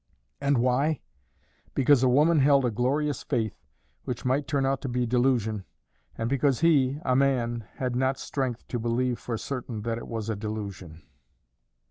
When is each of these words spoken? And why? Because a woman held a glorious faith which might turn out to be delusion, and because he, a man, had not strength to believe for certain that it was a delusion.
And 0.41 0.57
why? 0.57 0.99
Because 1.75 2.01
a 2.01 2.09
woman 2.09 2.39
held 2.39 2.65
a 2.65 2.71
glorious 2.71 3.21
faith 3.21 3.55
which 4.03 4.25
might 4.25 4.47
turn 4.47 4.65
out 4.65 4.81
to 4.81 4.89
be 4.89 5.05
delusion, 5.05 5.63
and 6.17 6.27
because 6.27 6.61
he, 6.61 6.97
a 7.05 7.15
man, 7.15 7.65
had 7.75 7.95
not 7.95 8.17
strength 8.17 8.67
to 8.69 8.79
believe 8.79 9.19
for 9.19 9.37
certain 9.37 9.83
that 9.83 9.99
it 9.99 10.07
was 10.07 10.27
a 10.27 10.35
delusion. 10.35 11.03